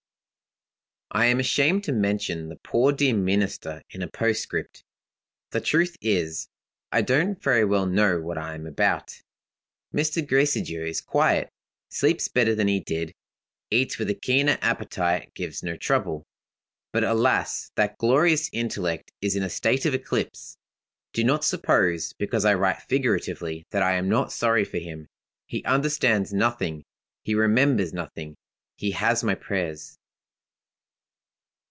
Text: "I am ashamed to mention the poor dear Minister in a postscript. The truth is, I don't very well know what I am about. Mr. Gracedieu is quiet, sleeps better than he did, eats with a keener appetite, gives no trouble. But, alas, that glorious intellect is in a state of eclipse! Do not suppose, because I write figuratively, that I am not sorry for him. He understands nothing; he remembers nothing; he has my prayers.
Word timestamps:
"I 1.13 1.25
am 1.25 1.41
ashamed 1.41 1.83
to 1.83 1.91
mention 1.91 2.47
the 2.47 2.55
poor 2.55 2.93
dear 2.93 3.13
Minister 3.13 3.83
in 3.89 4.01
a 4.01 4.07
postscript. 4.07 4.85
The 5.49 5.59
truth 5.59 5.97
is, 6.01 6.47
I 6.89 7.01
don't 7.01 7.43
very 7.43 7.65
well 7.65 7.85
know 7.85 8.21
what 8.21 8.37
I 8.37 8.55
am 8.55 8.65
about. 8.65 9.21
Mr. 9.93 10.25
Gracedieu 10.25 10.85
is 10.85 11.01
quiet, 11.01 11.49
sleeps 11.89 12.29
better 12.29 12.55
than 12.55 12.69
he 12.69 12.79
did, 12.79 13.13
eats 13.69 13.97
with 13.97 14.09
a 14.09 14.13
keener 14.15 14.57
appetite, 14.61 15.33
gives 15.33 15.61
no 15.61 15.75
trouble. 15.75 16.23
But, 16.93 17.03
alas, 17.03 17.71
that 17.75 17.97
glorious 17.97 18.49
intellect 18.53 19.11
is 19.19 19.35
in 19.35 19.43
a 19.43 19.49
state 19.49 19.85
of 19.85 19.93
eclipse! 19.93 20.55
Do 21.11 21.25
not 21.25 21.43
suppose, 21.43 22.13
because 22.13 22.45
I 22.45 22.53
write 22.53 22.83
figuratively, 22.83 23.65
that 23.71 23.83
I 23.83 23.95
am 23.95 24.07
not 24.07 24.31
sorry 24.31 24.63
for 24.63 24.77
him. 24.79 25.07
He 25.45 25.61
understands 25.65 26.31
nothing; 26.31 26.85
he 27.21 27.35
remembers 27.35 27.91
nothing; 27.91 28.37
he 28.77 28.91
has 28.91 29.25
my 29.25 29.35
prayers. 29.35 29.97